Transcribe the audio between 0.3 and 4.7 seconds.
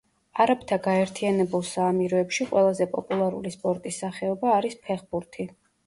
არაბთა გაერთიანებულ საამიროებში ყველაზე პოპულარული სპორტის სახეობა